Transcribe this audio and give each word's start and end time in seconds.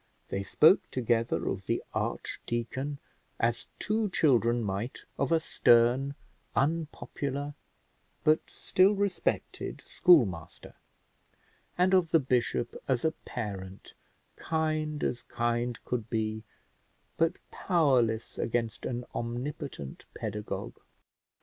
They 0.29 0.41
spoke 0.41 0.89
together 0.89 1.47
of 1.47 1.67
the 1.67 1.83
archdeacon, 1.93 2.97
as 3.39 3.67
two 3.77 4.09
children 4.09 4.63
might 4.63 5.05
of 5.19 5.31
a 5.31 5.39
stern, 5.39 6.15
unpopular, 6.55 7.53
but 8.23 8.39
still 8.49 8.95
respected 8.95 9.81
schoolmaster, 9.85 10.73
and 11.77 11.93
of 11.93 12.09
the 12.09 12.19
bishop 12.19 12.75
as 12.87 13.05
a 13.05 13.11
parent 13.11 13.93
kind 14.37 15.03
as 15.03 15.21
kind 15.21 15.77
could 15.85 16.09
be, 16.09 16.41
but 17.17 17.33
powerless 17.51 18.39
against 18.39 18.87
an 18.87 19.05
omnipotent 19.13 20.05
pedagogue. 20.15 20.79